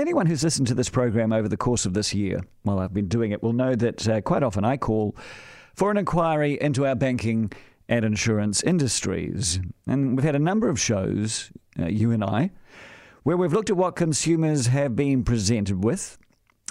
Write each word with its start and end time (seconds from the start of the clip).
Anyone 0.00 0.26
who's 0.26 0.44
listened 0.44 0.68
to 0.68 0.74
this 0.74 0.88
program 0.88 1.32
over 1.32 1.48
the 1.48 1.56
course 1.56 1.84
of 1.84 1.92
this 1.92 2.14
year, 2.14 2.40
while 2.62 2.78
I've 2.78 2.94
been 2.94 3.08
doing 3.08 3.32
it, 3.32 3.42
will 3.42 3.52
know 3.52 3.74
that 3.74 4.08
uh, 4.08 4.20
quite 4.20 4.44
often 4.44 4.64
I 4.64 4.76
call 4.76 5.16
for 5.74 5.90
an 5.90 5.96
inquiry 5.96 6.56
into 6.60 6.86
our 6.86 6.94
banking 6.94 7.50
and 7.88 8.04
insurance 8.04 8.62
industries. 8.62 9.58
And 9.88 10.16
we've 10.16 10.24
had 10.24 10.36
a 10.36 10.38
number 10.38 10.68
of 10.68 10.78
shows, 10.78 11.50
uh, 11.80 11.86
you 11.86 12.12
and 12.12 12.22
I, 12.22 12.52
where 13.24 13.36
we've 13.36 13.52
looked 13.52 13.70
at 13.70 13.76
what 13.76 13.96
consumers 13.96 14.68
have 14.68 14.94
been 14.94 15.24
presented 15.24 15.82
with, 15.82 16.16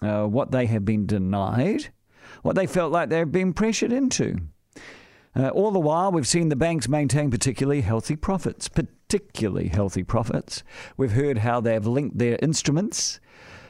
uh, 0.01 0.23
what 0.23 0.51
they 0.51 0.65
have 0.67 0.85
been 0.85 1.05
denied, 1.05 1.89
what 2.43 2.55
they 2.55 2.65
felt 2.65 2.93
like 2.93 3.09
they've 3.09 3.29
been 3.29 3.51
pressured 3.51 3.91
into. 3.91 4.37
Uh, 5.35 5.49
all 5.49 5.71
the 5.71 5.79
while, 5.79 6.13
we've 6.13 6.25
seen 6.25 6.47
the 6.47 6.55
banks 6.55 6.87
maintain 6.87 7.29
particularly 7.29 7.81
healthy 7.81 8.15
profits, 8.15 8.69
particularly 8.69 8.96
healthy 9.71 10.03
profits. 10.03 10.63
We've 10.97 11.13
heard 11.13 11.37
how 11.37 11.61
they've 11.61 11.85
linked 11.85 12.17
their 12.17 12.37
instruments, 12.41 13.19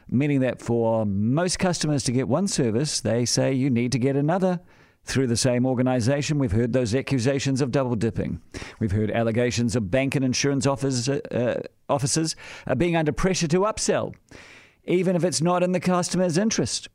meaning 0.09 0.39
that 0.39 0.61
for 0.61 1.05
most 1.05 1.59
customers 1.59 2.03
to 2.05 2.11
get 2.11 2.27
one 2.27 2.47
service, 2.47 3.01
they 3.01 3.25
say 3.25 3.53
you 3.53 3.69
need 3.69 3.91
to 3.91 3.99
get 3.99 4.15
another 4.15 4.59
through 5.03 5.27
the 5.27 5.37
same 5.37 5.65
organisation. 5.65 6.39
We've 6.39 6.51
heard 6.51 6.73
those 6.73 6.95
accusations 6.95 7.61
of 7.61 7.71
double 7.71 7.95
dipping. 7.95 8.41
We've 8.79 8.91
heard 8.91 9.11
allegations 9.11 9.75
of 9.75 9.91
bank 9.91 10.15
and 10.15 10.25
insurance 10.25 10.65
office, 10.65 11.07
uh, 11.07 11.61
officers 11.87 12.35
being 12.77 12.95
under 12.95 13.11
pressure 13.11 13.47
to 13.47 13.59
upsell, 13.59 14.15
even 14.85 15.15
if 15.15 15.23
it's 15.23 15.41
not 15.41 15.61
in 15.61 15.71
the 15.71 15.79
customer's 15.79 16.37
interest. 16.37 16.89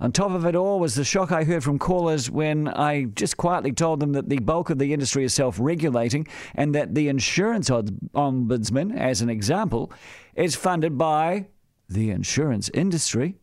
On 0.00 0.10
top 0.10 0.30
of 0.30 0.46
it 0.46 0.56
all 0.56 0.80
was 0.80 0.94
the 0.94 1.04
shock 1.04 1.30
I 1.30 1.44
heard 1.44 1.62
from 1.62 1.78
callers 1.78 2.30
when 2.30 2.68
I 2.68 3.04
just 3.04 3.36
quietly 3.36 3.72
told 3.72 4.00
them 4.00 4.12
that 4.12 4.30
the 4.30 4.38
bulk 4.38 4.70
of 4.70 4.78
the 4.78 4.94
industry 4.94 5.24
is 5.24 5.34
self 5.34 5.58
regulating 5.60 6.26
and 6.54 6.74
that 6.74 6.94
the 6.94 7.08
insurance 7.08 7.68
ombudsman, 7.68 8.96
as 8.96 9.20
an 9.20 9.28
example, 9.28 9.92
is 10.34 10.56
funded 10.56 10.96
by 10.96 11.48
the 11.88 12.10
insurance 12.10 12.70
industry. 12.72 13.34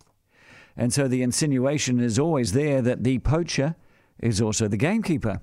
And 0.75 0.91
so 0.91 1.07
the 1.07 1.21
insinuation 1.21 1.99
is 1.99 2.17
always 2.17 2.53
there 2.53 2.81
that 2.81 3.03
the 3.03 3.19
poacher 3.19 3.75
is 4.19 4.41
also 4.41 4.67
the 4.67 4.77
gamekeeper. 4.77 5.41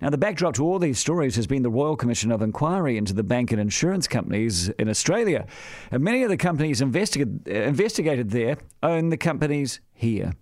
Now, 0.00 0.10
the 0.10 0.18
backdrop 0.18 0.54
to 0.54 0.64
all 0.64 0.78
these 0.78 0.98
stories 0.98 1.34
has 1.36 1.48
been 1.48 1.62
the 1.62 1.70
Royal 1.70 1.96
Commission 1.96 2.30
of 2.30 2.40
Inquiry 2.40 2.96
into 2.96 3.12
the 3.12 3.24
bank 3.24 3.50
and 3.50 3.60
insurance 3.60 4.06
companies 4.06 4.68
in 4.70 4.88
Australia. 4.88 5.46
And 5.90 6.02
many 6.02 6.22
of 6.22 6.30
the 6.30 6.36
companies 6.36 6.80
investigated, 6.80 7.48
investigated 7.48 8.30
there 8.30 8.58
own 8.82 9.08
the 9.08 9.16
companies 9.16 9.80
here, 9.94 10.34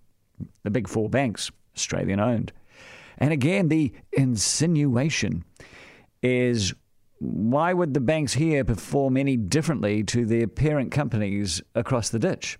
the 0.62 0.70
big 0.70 0.88
four 0.88 1.08
banks, 1.08 1.50
Australian 1.74 2.20
owned. 2.20 2.52
And 3.16 3.32
again, 3.32 3.68
the 3.68 3.92
insinuation 4.12 5.44
is 6.22 6.74
why 7.18 7.72
would 7.72 7.94
the 7.94 8.00
banks 8.00 8.34
here 8.34 8.62
perform 8.62 9.16
any 9.16 9.38
differently 9.38 10.04
to 10.04 10.26
their 10.26 10.46
parent 10.46 10.92
companies 10.92 11.62
across 11.74 12.10
the 12.10 12.18
ditch? 12.18 12.58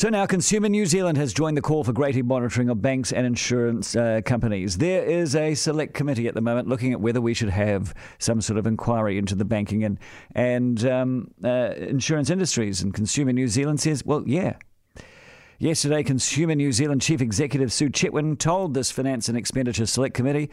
So 0.00 0.08
now, 0.08 0.24
Consumer 0.24 0.70
New 0.70 0.86
Zealand 0.86 1.18
has 1.18 1.34
joined 1.34 1.58
the 1.58 1.60
call 1.60 1.84
for 1.84 1.92
greater 1.92 2.24
monitoring 2.24 2.70
of 2.70 2.80
banks 2.80 3.12
and 3.12 3.26
insurance 3.26 3.94
uh, 3.94 4.22
companies. 4.24 4.78
There 4.78 5.04
is 5.04 5.36
a 5.36 5.54
select 5.54 5.92
committee 5.92 6.26
at 6.26 6.32
the 6.32 6.40
moment 6.40 6.68
looking 6.68 6.94
at 6.94 7.02
whether 7.02 7.20
we 7.20 7.34
should 7.34 7.50
have 7.50 7.92
some 8.18 8.40
sort 8.40 8.58
of 8.58 8.66
inquiry 8.66 9.18
into 9.18 9.34
the 9.34 9.44
banking 9.44 9.84
and 9.84 9.98
and 10.34 10.86
um, 10.86 11.30
uh, 11.44 11.74
insurance 11.76 12.30
industries. 12.30 12.80
And 12.80 12.94
Consumer 12.94 13.34
New 13.34 13.46
Zealand 13.46 13.78
says, 13.82 14.02
well, 14.02 14.24
yeah. 14.26 14.54
Yesterday, 15.58 16.02
Consumer 16.02 16.54
New 16.54 16.72
Zealand 16.72 17.02
Chief 17.02 17.20
Executive 17.20 17.70
Sue 17.70 17.90
Chetwin 17.90 18.38
told 18.38 18.72
this 18.72 18.90
Finance 18.90 19.28
and 19.28 19.36
Expenditure 19.36 19.84
Select 19.84 20.14
Committee 20.14 20.48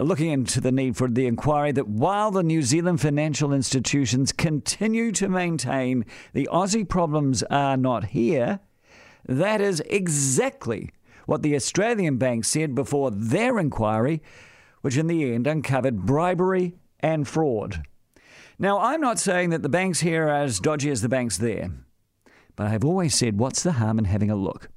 uh, 0.00 0.02
looking 0.02 0.30
into 0.30 0.62
the 0.62 0.72
need 0.72 0.96
for 0.96 1.08
the 1.08 1.26
inquiry 1.26 1.72
that 1.72 1.88
while 1.88 2.30
the 2.30 2.42
New 2.42 2.62
Zealand 2.62 3.02
financial 3.02 3.52
institutions 3.52 4.32
continue 4.32 5.12
to 5.12 5.28
maintain 5.28 6.06
the 6.32 6.48
Aussie 6.50 6.88
problems 6.88 7.42
are 7.50 7.76
not 7.76 8.06
here, 8.06 8.60
that 9.28 9.60
is 9.60 9.80
exactly 9.86 10.90
what 11.26 11.42
the 11.42 11.54
Australian 11.54 12.16
bank 12.16 12.44
said 12.44 12.74
before 12.74 13.10
their 13.10 13.58
inquiry, 13.58 14.22
which 14.80 14.96
in 14.96 15.06
the 15.06 15.32
end 15.32 15.46
uncovered 15.46 16.06
bribery 16.06 16.74
and 17.00 17.28
fraud. 17.28 17.82
Now, 18.58 18.80
I'm 18.80 19.00
not 19.00 19.18
saying 19.18 19.50
that 19.50 19.62
the 19.62 19.68
banks 19.68 20.00
here 20.00 20.26
are 20.26 20.42
as 20.42 20.58
dodgy 20.58 20.90
as 20.90 21.02
the 21.02 21.08
banks 21.08 21.36
there, 21.36 21.70
but 22.56 22.66
I've 22.66 22.84
always 22.84 23.14
said, 23.14 23.38
what's 23.38 23.62
the 23.62 23.72
harm 23.72 23.98
in 23.98 24.06
having 24.06 24.30
a 24.30 24.36
look? 24.36 24.70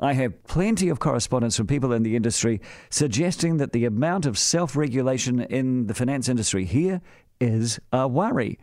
I 0.00 0.14
have 0.14 0.42
plenty 0.44 0.88
of 0.88 0.98
correspondence 0.98 1.56
from 1.56 1.66
people 1.66 1.92
in 1.92 2.02
the 2.02 2.16
industry 2.16 2.60
suggesting 2.88 3.58
that 3.58 3.72
the 3.72 3.84
amount 3.84 4.24
of 4.24 4.38
self 4.38 4.74
regulation 4.74 5.40
in 5.40 5.86
the 5.86 5.94
finance 5.94 6.28
industry 6.28 6.64
here 6.64 7.02
is 7.38 7.78
a 7.92 8.08
worry. 8.08 8.58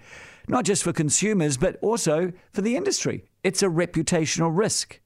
Not 0.48 0.66
just 0.66 0.84
for 0.84 0.94
consumers, 0.94 1.58
but 1.58 1.78
also 1.82 2.32
for 2.52 2.62
the 2.62 2.76
industry. 2.76 3.26
It's 3.44 3.62
a 3.62 3.68
reputational 3.68 4.50
risk. 4.52 5.00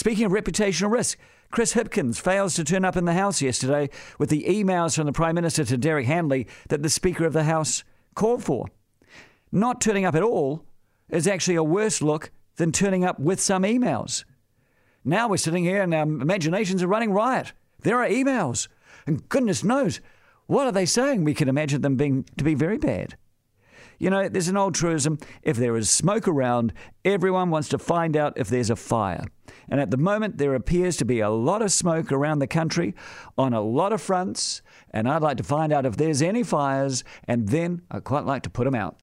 Speaking 0.00 0.24
of 0.24 0.32
reputational 0.32 0.90
risk, 0.90 1.18
Chris 1.50 1.74
Hipkins 1.74 2.18
fails 2.18 2.54
to 2.54 2.64
turn 2.64 2.86
up 2.86 2.96
in 2.96 3.04
the 3.04 3.12
House 3.12 3.42
yesterday 3.42 3.90
with 4.18 4.30
the 4.30 4.44
emails 4.44 4.96
from 4.96 5.04
the 5.04 5.12
Prime 5.12 5.34
Minister 5.34 5.62
to 5.62 5.76
Derek 5.76 6.06
Handley 6.06 6.46
that 6.70 6.82
the 6.82 6.88
Speaker 6.88 7.26
of 7.26 7.34
the 7.34 7.44
House 7.44 7.84
called 8.14 8.42
for. 8.42 8.68
Not 9.52 9.78
turning 9.78 10.06
up 10.06 10.14
at 10.14 10.22
all 10.22 10.64
is 11.10 11.26
actually 11.26 11.56
a 11.56 11.62
worse 11.62 12.00
look 12.00 12.30
than 12.56 12.72
turning 12.72 13.04
up 13.04 13.20
with 13.20 13.42
some 13.42 13.62
emails. 13.62 14.24
Now 15.04 15.28
we're 15.28 15.36
sitting 15.36 15.64
here 15.64 15.82
and 15.82 15.92
our 15.92 16.04
imaginations 16.04 16.82
are 16.82 16.88
running 16.88 17.12
riot. 17.12 17.52
There 17.80 18.02
are 18.02 18.08
emails. 18.08 18.68
And 19.06 19.28
goodness 19.28 19.62
knows, 19.62 20.00
what 20.46 20.66
are 20.66 20.72
they 20.72 20.86
saying? 20.86 21.24
We 21.24 21.34
can 21.34 21.46
imagine 21.46 21.82
them 21.82 21.96
being 21.96 22.24
to 22.38 22.44
be 22.44 22.54
very 22.54 22.78
bad. 22.78 23.18
You 24.00 24.08
know, 24.08 24.30
there's 24.30 24.48
an 24.48 24.56
old 24.56 24.74
truism 24.74 25.18
if 25.42 25.58
there 25.58 25.76
is 25.76 25.90
smoke 25.90 26.26
around, 26.26 26.72
everyone 27.04 27.50
wants 27.50 27.68
to 27.68 27.78
find 27.78 28.16
out 28.16 28.32
if 28.36 28.48
there's 28.48 28.70
a 28.70 28.76
fire. 28.76 29.26
And 29.68 29.78
at 29.78 29.90
the 29.90 29.98
moment, 29.98 30.38
there 30.38 30.54
appears 30.54 30.96
to 30.96 31.04
be 31.04 31.20
a 31.20 31.28
lot 31.28 31.60
of 31.60 31.70
smoke 31.70 32.10
around 32.10 32.38
the 32.38 32.46
country 32.46 32.94
on 33.36 33.52
a 33.52 33.60
lot 33.60 33.92
of 33.92 34.00
fronts. 34.00 34.62
And 34.90 35.06
I'd 35.06 35.20
like 35.20 35.36
to 35.36 35.42
find 35.42 35.70
out 35.70 35.84
if 35.84 35.98
there's 35.98 36.22
any 36.22 36.42
fires, 36.42 37.04
and 37.28 37.50
then 37.50 37.82
I'd 37.90 38.04
quite 38.04 38.24
like 38.24 38.42
to 38.44 38.50
put 38.50 38.64
them 38.64 38.74
out. 38.74 38.96